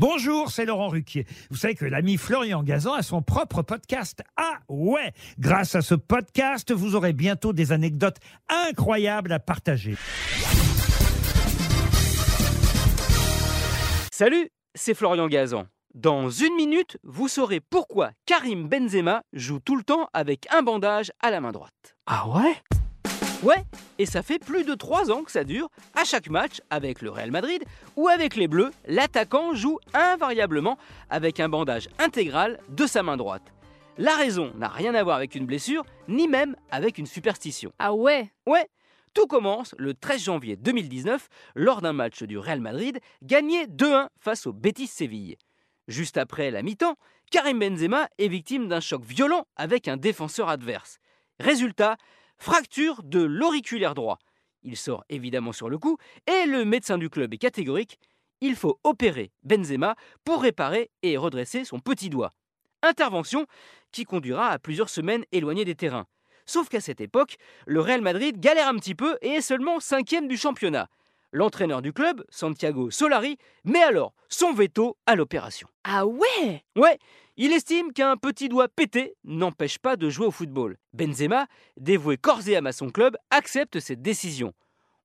Bonjour, 0.00 0.50
c'est 0.50 0.64
Laurent 0.64 0.88
Ruquier. 0.88 1.26
Vous 1.50 1.58
savez 1.58 1.74
que 1.74 1.84
l'ami 1.84 2.16
Florian 2.16 2.62
Gazan 2.62 2.94
a 2.94 3.02
son 3.02 3.20
propre 3.20 3.60
podcast. 3.60 4.22
Ah 4.38 4.60
ouais 4.70 5.12
Grâce 5.38 5.74
à 5.74 5.82
ce 5.82 5.94
podcast, 5.94 6.72
vous 6.72 6.94
aurez 6.94 7.12
bientôt 7.12 7.52
des 7.52 7.70
anecdotes 7.70 8.16
incroyables 8.48 9.30
à 9.30 9.38
partager. 9.38 9.96
Salut, 14.10 14.48
c'est 14.74 14.94
Florian 14.94 15.28
Gazan. 15.28 15.66
Dans 15.94 16.30
une 16.30 16.54
minute, 16.54 16.96
vous 17.02 17.28
saurez 17.28 17.60
pourquoi 17.60 18.12
Karim 18.24 18.68
Benzema 18.68 19.20
joue 19.34 19.60
tout 19.60 19.76
le 19.76 19.82
temps 19.82 20.08
avec 20.14 20.46
un 20.50 20.62
bandage 20.62 21.12
à 21.20 21.30
la 21.30 21.42
main 21.42 21.52
droite. 21.52 21.94
Ah 22.06 22.26
ouais? 22.26 22.79
Ouais, 23.42 23.64
et 23.98 24.04
ça 24.04 24.22
fait 24.22 24.38
plus 24.38 24.64
de 24.64 24.74
3 24.74 25.10
ans 25.10 25.22
que 25.22 25.30
ça 25.32 25.44
dure. 25.44 25.70
À 25.94 26.04
chaque 26.04 26.28
match, 26.28 26.60
avec 26.68 27.00
le 27.00 27.08
Real 27.08 27.30
Madrid 27.30 27.64
ou 27.96 28.08
avec 28.08 28.36
les 28.36 28.48
Bleus, 28.48 28.70
l'attaquant 28.86 29.54
joue 29.54 29.78
invariablement 29.94 30.76
avec 31.08 31.40
un 31.40 31.48
bandage 31.48 31.88
intégral 31.98 32.60
de 32.68 32.86
sa 32.86 33.02
main 33.02 33.16
droite. 33.16 33.54
La 33.96 34.14
raison 34.14 34.52
n'a 34.56 34.68
rien 34.68 34.94
à 34.94 35.02
voir 35.02 35.16
avec 35.16 35.34
une 35.34 35.46
blessure, 35.46 35.86
ni 36.06 36.28
même 36.28 36.54
avec 36.70 36.98
une 36.98 37.06
superstition. 37.06 37.72
Ah 37.78 37.94
ouais? 37.94 38.30
Ouais, 38.46 38.68
tout 39.14 39.26
commence 39.26 39.74
le 39.78 39.94
13 39.94 40.22
janvier 40.22 40.56
2019 40.56 41.28
lors 41.54 41.80
d'un 41.80 41.94
match 41.94 42.22
du 42.22 42.36
Real 42.36 42.60
Madrid 42.60 43.00
gagné 43.22 43.66
2-1 43.66 44.08
face 44.18 44.46
au 44.46 44.52
Betis 44.52 44.86
Séville. 44.86 45.36
Juste 45.88 46.18
après 46.18 46.50
la 46.50 46.62
mi-temps, 46.62 46.96
Karim 47.30 47.58
Benzema 47.58 48.06
est 48.18 48.28
victime 48.28 48.68
d'un 48.68 48.80
choc 48.80 49.02
violent 49.02 49.46
avec 49.56 49.88
un 49.88 49.96
défenseur 49.96 50.50
adverse. 50.50 50.98
Résultat, 51.38 51.96
fracture 52.40 53.02
de 53.04 53.20
l'auriculaire 53.20 53.94
droit. 53.94 54.18
Il 54.62 54.76
sort 54.76 55.04
évidemment 55.08 55.52
sur 55.52 55.68
le 55.68 55.78
coup 55.78 55.98
et 56.26 56.46
le 56.46 56.64
médecin 56.64 56.98
du 56.98 57.08
club 57.08 57.32
est 57.34 57.38
catégorique. 57.38 57.98
Il 58.40 58.56
faut 58.56 58.80
opérer 58.82 59.30
Benzema 59.42 59.94
pour 60.24 60.42
réparer 60.42 60.90
et 61.02 61.16
redresser 61.16 61.64
son 61.64 61.78
petit 61.78 62.08
doigt. 62.08 62.30
Intervention 62.82 63.46
qui 63.92 64.04
conduira 64.04 64.48
à 64.48 64.58
plusieurs 64.58 64.88
semaines 64.88 65.24
éloignées 65.32 65.66
des 65.66 65.74
terrains. 65.74 66.06
Sauf 66.46 66.68
qu'à 66.68 66.80
cette 66.80 67.02
époque, 67.02 67.36
le 67.66 67.80
Real 67.80 68.00
Madrid 68.00 68.40
galère 68.40 68.68
un 68.68 68.76
petit 68.76 68.94
peu 68.94 69.18
et 69.20 69.28
est 69.28 69.40
seulement 69.42 69.78
cinquième 69.78 70.26
du 70.26 70.38
championnat. 70.38 70.88
L'entraîneur 71.32 71.80
du 71.80 71.92
club, 71.92 72.24
Santiago 72.28 72.90
Solari, 72.90 73.38
met 73.64 73.82
alors 73.82 74.14
son 74.28 74.52
veto 74.52 74.96
à 75.06 75.14
l'opération. 75.14 75.68
Ah 75.84 76.04
ouais? 76.04 76.64
Ouais, 76.76 76.98
il 77.36 77.52
estime 77.52 77.92
qu'un 77.92 78.16
petit 78.16 78.48
doigt 78.48 78.68
pété 78.68 79.14
n'empêche 79.22 79.78
pas 79.78 79.96
de 79.96 80.10
jouer 80.10 80.26
au 80.26 80.32
football. 80.32 80.76
Benzema, 80.92 81.46
dévoué 81.76 82.16
corps 82.16 82.48
et 82.48 82.56
âme 82.56 82.66
à 82.66 82.72
son 82.72 82.90
club, 82.90 83.16
accepte 83.30 83.78
cette 83.78 84.02
décision. 84.02 84.52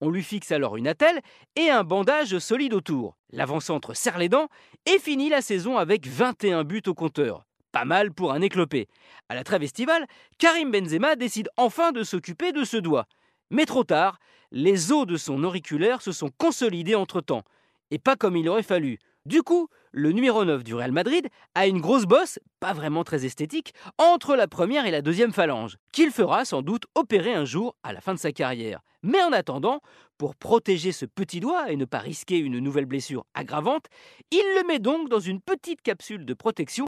On 0.00 0.10
lui 0.10 0.22
fixe 0.22 0.52
alors 0.52 0.76
une 0.76 0.88
attelle 0.88 1.20
et 1.56 1.70
un 1.70 1.82
bandage 1.82 2.38
solide 2.38 2.74
autour. 2.74 3.16
L'avant-centre 3.30 3.94
serre 3.94 4.18
les 4.18 4.28
dents 4.28 4.48
et 4.86 4.98
finit 4.98 5.28
la 5.28 5.42
saison 5.42 5.76
avec 5.76 6.06
21 6.06 6.64
buts 6.64 6.82
au 6.86 6.94
compteur. 6.94 7.44
Pas 7.72 7.84
mal 7.84 8.12
pour 8.12 8.32
un 8.32 8.42
éclopé. 8.42 8.86
À 9.28 9.34
la 9.34 9.44
trêve 9.44 9.62
estivale, 9.62 10.06
Karim 10.38 10.70
Benzema 10.70 11.16
décide 11.16 11.48
enfin 11.56 11.90
de 11.90 12.02
s'occuper 12.02 12.52
de 12.52 12.64
ce 12.64 12.76
doigt. 12.76 13.06
Mais 13.52 13.66
trop 13.66 13.84
tard, 13.84 14.18
les 14.50 14.92
os 14.92 15.06
de 15.06 15.18
son 15.18 15.44
auriculaire 15.44 16.00
se 16.00 16.10
sont 16.10 16.30
consolidés 16.38 16.94
entre-temps. 16.94 17.42
Et 17.90 17.98
pas 17.98 18.16
comme 18.16 18.34
il 18.34 18.48
aurait 18.48 18.62
fallu. 18.62 18.98
Du 19.26 19.42
coup, 19.42 19.68
le 19.92 20.10
numéro 20.10 20.42
9 20.46 20.64
du 20.64 20.74
Real 20.74 20.90
Madrid 20.90 21.28
a 21.54 21.66
une 21.66 21.82
grosse 21.82 22.06
bosse, 22.06 22.38
pas 22.60 22.72
vraiment 22.72 23.04
très 23.04 23.26
esthétique, 23.26 23.74
entre 23.98 24.36
la 24.36 24.48
première 24.48 24.86
et 24.86 24.90
la 24.90 25.02
deuxième 25.02 25.34
phalange, 25.34 25.76
qu'il 25.92 26.10
fera 26.10 26.46
sans 26.46 26.62
doute 26.62 26.86
opérer 26.94 27.34
un 27.34 27.44
jour 27.44 27.76
à 27.82 27.92
la 27.92 28.00
fin 28.00 28.14
de 28.14 28.18
sa 28.18 28.32
carrière. 28.32 28.80
Mais 29.02 29.22
en 29.22 29.32
attendant, 29.32 29.80
pour 30.16 30.34
protéger 30.34 30.90
ce 30.90 31.04
petit 31.04 31.40
doigt 31.40 31.70
et 31.70 31.76
ne 31.76 31.84
pas 31.84 31.98
risquer 31.98 32.38
une 32.38 32.58
nouvelle 32.58 32.86
blessure 32.86 33.26
aggravante, 33.34 33.84
il 34.30 34.42
le 34.56 34.66
met 34.66 34.78
donc 34.78 35.10
dans 35.10 35.20
une 35.20 35.42
petite 35.42 35.82
capsule 35.82 36.24
de 36.24 36.32
protection 36.32 36.86